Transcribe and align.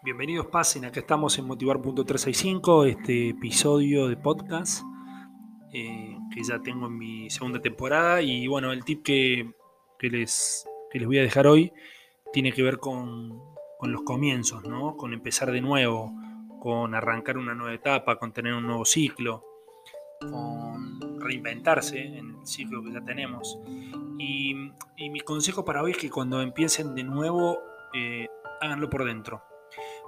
Bienvenidos, 0.00 0.46
pasen. 0.46 0.84
Acá 0.84 1.00
estamos 1.00 1.36
en 1.40 1.46
Motivar.365, 1.46 2.86
este 2.86 3.30
episodio 3.30 4.06
de 4.06 4.16
podcast 4.16 4.84
eh, 5.72 6.16
que 6.32 6.40
ya 6.44 6.60
tengo 6.60 6.86
en 6.86 6.96
mi 6.96 7.28
segunda 7.30 7.60
temporada. 7.60 8.22
Y 8.22 8.46
bueno, 8.46 8.70
el 8.70 8.84
tip 8.84 9.02
que, 9.02 9.50
les, 10.00 10.64
les 10.92 11.04
voy 11.04 11.18
a 11.18 11.22
dejar 11.22 11.48
hoy 11.48 11.72
tiene 12.32 12.52
que 12.52 12.62
ver 12.62 12.78
con, 12.78 13.42
los 13.82 14.02
comienzos, 14.02 14.62
¿no? 14.68 14.96
con 14.96 15.12
empezar 15.12 15.50
de 15.50 15.60
nuevo, 15.60 16.12
con 16.60 16.94
arrancar 16.94 17.36
una 17.36 17.56
nueva 17.56 17.74
etapa, 17.74 18.20
con 18.20 18.32
tener 18.32 18.54
un 18.54 18.68
nuevo 18.68 18.84
ciclo, 18.84 19.44
con 20.20 21.20
reinventarse 21.20 21.98
en 21.98 22.36
el 22.38 22.46
ciclo 22.46 22.84
que 22.84 22.92
ya 22.92 23.04
tenemos. 23.04 23.58
Y, 24.16 24.54
mi 25.10 25.20
consejo 25.20 25.64
para 25.64 25.82
hoy 25.82 25.90
es 25.90 25.98
que 25.98 26.08
cuando 26.08 26.40
empiecen 26.40 26.94
de 26.94 27.02
nuevo, 27.02 27.58
eh, 27.92 28.28
háganlo 28.60 28.88
por 28.88 29.04
dentro 29.04 29.42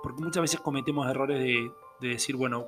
porque 0.02 0.22
muchas 0.22 0.42
veces 0.42 0.60
cometemos 0.60 1.08
errores 1.08 1.38
de, 1.38 1.70
decir, 2.00 2.36
bueno, 2.36 2.66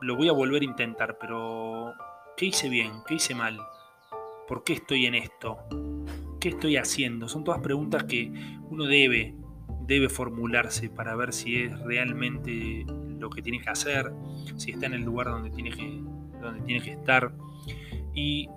lo 0.00 0.16
voy 0.16 0.28
a 0.28 0.32
volver 0.32 0.62
a 0.62 0.64
intentar, 0.64 1.18
pero 1.18 1.92
¿qué 2.36 2.46
hice 2.46 2.68
bien? 2.68 3.02
¿Qué 3.06 3.14
hice 3.14 3.34
mal? 3.34 3.58
¿Por 4.46 4.62
qué 4.62 4.74
estoy 4.74 5.06
en 5.06 5.16
esto? 5.16 5.58
¿Qué 6.38 6.50
estoy 6.50 6.76
haciendo? 6.76 7.28
Son 7.28 7.42
todas 7.42 7.60
preguntas 7.60 8.04
que 8.04 8.32
uno 8.70 8.84
debe, 8.84 9.34
debe 9.80 10.08
formularse 10.08 10.88
para 10.88 11.16
ver 11.16 11.32
si 11.32 11.62
es 11.62 11.78
realmente 11.80 12.86
lo 13.18 13.30
que 13.30 13.42
tiene 13.42 13.60
que 13.60 13.70
hacer, 13.70 14.12
si 14.56 14.70
está 14.70 14.86
en 14.86 14.94
el 14.94 15.02
lugar 15.02 15.26
donde 15.28 15.50
tiene 15.50 15.70
que, 15.70 16.00
donde 16.40 16.80
que 16.80 16.92
estar. 16.92 17.32
Y, 18.14 18.48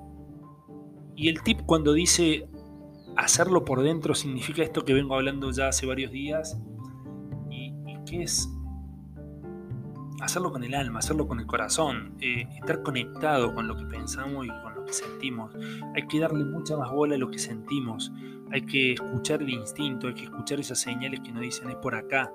y 1.16 1.30
el 1.30 1.42
tip 1.42 1.62
cuando 1.66 1.94
dice 1.94 2.48
hacerlo 3.16 3.66
por 3.66 3.82
dentro 3.82 4.16
significa 4.16 4.64
esto 4.64 4.86
que 4.86 4.94
vengo 4.94 5.16
hablando 5.16 5.52
ya 5.52 5.68
hace 5.68 5.86
varios 5.86 6.12
días, 6.12 6.58
es 8.18 8.50
hacerlo 10.22 10.52
con 10.52 10.64
el 10.64 10.76
alma, 10.76 11.00
hacerlo 11.00 11.28
con 11.28 11.40
el 11.40 11.46
corazón, 11.46 12.16
eh, 12.20 12.46
estar 12.56 12.84
conectado 12.84 13.54
con 13.54 13.68
lo 13.68 13.76
que 13.76 13.86
pensamos 13.86 14.46
y 14.46 14.50
con 14.50 14.76
lo 14.76 14.86
que 14.86 14.94
sentimos. 14.94 15.56
Hay 15.96 16.08
que 16.08 16.20
darle 16.20 16.44
mucha 16.46 16.78
más 16.78 16.92
bola 16.92 17.16
a 17.16 17.18
lo 17.18 17.30
que 17.30 17.40
sentimos, 17.40 18.12
hay 18.52 18.62
que 18.62 18.94
escuchar 18.94 19.42
el 19.42 19.50
instinto, 19.50 20.08
hay 20.08 20.14
que 20.14 20.24
escuchar 20.24 20.60
esas 20.60 20.80
señales 20.80 21.22
que 21.22 21.32
nos 21.32 21.42
dicen 21.42 21.70
es 21.70 21.76
por 21.78 21.96
acá, 21.96 22.32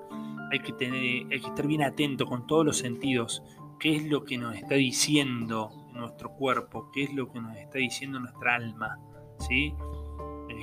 hay 0.51 0.59
que, 0.59 0.73
tener, 0.73 1.27
hay 1.31 1.39
que 1.39 1.47
estar 1.47 1.67
bien 1.67 1.83
atento 1.83 2.25
con 2.25 2.47
todos 2.47 2.65
los 2.65 2.77
sentidos, 2.77 3.43
qué 3.79 3.95
es 3.95 4.05
lo 4.05 4.23
que 4.23 4.37
nos 4.37 4.55
está 4.55 4.75
diciendo 4.75 5.71
nuestro 5.93 6.31
cuerpo, 6.31 6.89
qué 6.93 7.03
es 7.03 7.13
lo 7.13 7.31
que 7.31 7.39
nos 7.39 7.55
está 7.57 7.77
diciendo 7.77 8.19
nuestra 8.19 8.55
alma, 8.55 8.99
¿sí? 9.39 9.73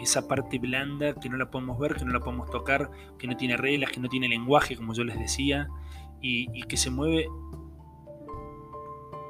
Esa 0.00 0.28
parte 0.28 0.58
blanda 0.58 1.14
que 1.14 1.28
no 1.28 1.36
la 1.36 1.50
podemos 1.50 1.78
ver, 1.78 1.96
que 1.96 2.04
no 2.04 2.12
la 2.12 2.20
podemos 2.20 2.50
tocar, 2.50 2.90
que 3.18 3.26
no 3.26 3.36
tiene 3.36 3.56
reglas, 3.56 3.90
que 3.90 4.00
no 4.00 4.08
tiene 4.08 4.28
lenguaje, 4.28 4.76
como 4.76 4.94
yo 4.94 5.04
les 5.04 5.18
decía, 5.18 5.68
y, 6.20 6.62
que 6.62 6.76
se 6.76 6.90
mueve 6.90 7.26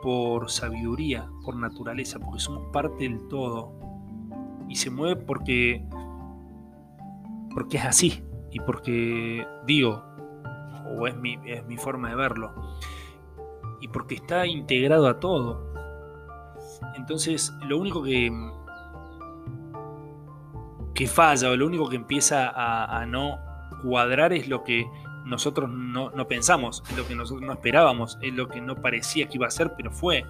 por 0.03 0.51
sabiduría, 0.51 1.29
por 1.45 1.57
naturaleza, 1.57 2.19
porque 2.19 2.41
somos 2.41 2.71
parte 2.73 3.05
del 3.05 3.29
todo. 3.29 3.73
Y 4.69 4.77
se 4.77 4.91
mueve 4.91 5.17
porque, 5.17 5.85
porque 7.55 7.79
es 7.79 7.85
así, 7.85 8.23
y 8.51 8.61
porque 8.61 9.47
digo, 9.67 10.03
o 10.99 11.07
es 11.07 11.17
mi, 11.17 11.39
es 11.47 11.65
mi 11.67 11.77
forma 11.77 12.11
de 12.11 12.17
verlo, 12.17 12.53
y 13.81 13.89
porque 13.89 14.17
está 14.17 14.47
integrado 14.47 15.07
a 15.09 15.19
todo. 15.19 15.73
Entonces, 16.97 17.53
lo 17.67 17.79
único 17.79 18.03
que, 18.03 18.31
que 20.95 21.07
falla 21.07 21.51
o 21.51 21.57
lo 21.57 21.67
único 21.67 21.89
que 21.89 21.97
empieza 21.97 22.53
a, 22.55 23.05
no 23.07 23.39
cuadrar 23.83 24.33
es 24.33 24.49
lo 24.49 24.63
que 24.63 24.87
nosotros 25.25 25.71
no, 25.71 26.11
pensamos, 26.29 26.83
es 26.91 26.97
lo 26.97 27.07
que 27.07 27.15
nosotros 27.15 27.47
no 27.47 27.53
esperábamos, 27.53 28.19
es 28.21 28.33
lo 28.33 28.49
que 28.49 28.61
no 28.61 28.77
parecía 28.77 29.27
que 29.29 29.37
iba 29.37 29.47
a 29.47 29.51
ser, 29.51 29.73
pero 29.77 29.91
fue. 29.91 30.25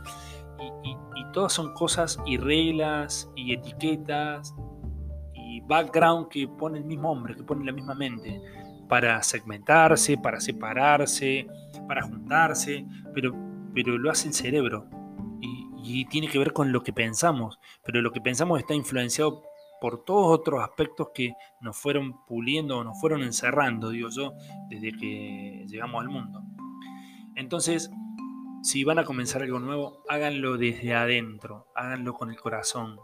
Y, 0.85 0.97
todas 1.33 1.55
son 1.55 1.73
cosas 1.73 2.21
y 2.27 2.37
reglas 2.37 3.31
y 3.35 3.55
etiquetas 3.55 4.55
y 5.35 5.63
background 5.63 6.29
que 6.29 6.47
pone 6.47 6.77
el 6.77 6.85
mismo 6.85 7.11
hombre, 7.11 7.35
que 7.35 7.43
pone 7.43 7.65
la 7.65 7.73
misma 7.73 7.95
mente, 7.95 8.39
para 8.87 9.23
segmentarse, 9.23 10.19
para 10.19 10.41
separarse, 10.41 11.47
para 11.89 12.03
juntarse, 12.03 12.85
pero, 13.15 13.35
pero 13.75 13.97
lo 13.97 14.11
hace 14.11 14.29
el 14.29 14.35
cerebro. 14.35 14.87
Y 15.85 16.05
tiene 16.05 16.29
que 16.29 16.39
ver 16.39 16.53
con 16.53 16.71
lo 16.71 16.83
que 16.83 16.93
pensamos, 16.93 17.59
pero 17.83 18.03
lo 18.03 18.13
que 18.13 18.21
pensamos 18.21 18.61
está 18.61 18.75
influenciado 18.75 19.43
por 19.83 20.05
todos 20.05 20.39
otros 20.39 20.63
aspectos 20.63 21.09
que 21.13 21.33
nos 21.61 21.77
fueron 21.77 22.25
puliendo 22.25 22.79
o 22.79 22.85
nos 22.85 23.01
fueron 23.01 23.25
encerrando, 23.25 23.91
digo 23.91 24.11
yo, 24.11 24.33
desde 24.69 24.93
que 24.93 25.65
llegamos 25.67 26.01
al 26.01 26.09
mundo. 26.09 26.41
Entonces, 27.35 27.91
si 28.63 28.85
van 28.85 29.01
a 29.01 29.05
comenzar 29.05 29.43
algo 29.43 29.59
nuevo, 29.59 30.05
háganlo 30.09 30.57
desde 30.57 30.95
adentro, 30.95 31.67
háganlo 31.75 32.15
con 32.15 32.31
el 32.31 32.39
corazón, 32.39 32.97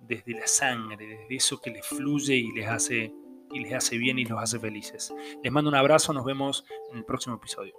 desde 0.00 0.32
la 0.32 0.48
sangre, 0.48 1.06
desde 1.06 1.36
eso 1.36 1.60
que 1.60 1.70
les 1.70 1.86
fluye 1.86 2.34
y 2.34 2.50
les 2.50 2.66
hace 2.66 3.14
y 3.52 3.60
les 3.60 3.72
hace 3.72 3.96
bien 3.96 4.18
y 4.18 4.24
los 4.24 4.42
hace 4.42 4.58
felices. 4.58 5.14
Les 5.44 5.52
mando 5.52 5.70
un 5.70 5.76
abrazo, 5.76 6.12
nos 6.12 6.24
vemos 6.24 6.64
en 6.90 6.98
el 6.98 7.04
próximo 7.04 7.36
episodio. 7.36 7.74